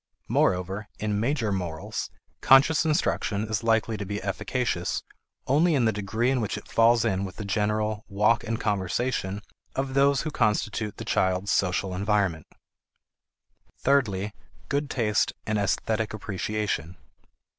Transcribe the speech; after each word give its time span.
Moreover, 0.27 0.87
in 0.97 1.19
major 1.19 1.51
morals, 1.51 2.09
conscious 2.41 2.85
instruction 2.85 3.43
is 3.47 3.61
likely 3.61 3.97
to 3.97 4.03
be 4.03 4.19
efficacious 4.23 5.03
only 5.45 5.75
in 5.75 5.85
the 5.85 5.91
degree 5.91 6.31
in 6.31 6.41
which 6.41 6.57
it 6.57 6.67
falls 6.67 7.05
in 7.05 7.23
with 7.23 7.35
the 7.35 7.45
general 7.45 8.03
"walk 8.09 8.43
and 8.43 8.59
conversation" 8.59 9.43
of 9.75 9.93
those 9.93 10.23
who 10.23 10.31
constitute 10.31 10.97
the 10.97 11.05
child's 11.05 11.51
social 11.51 11.93
environment. 11.93 12.47
Thirdly, 13.77 14.33
good 14.69 14.89
taste 14.89 15.33
and 15.45 15.59
esthetic 15.59 16.15
appreciation. 16.15 16.97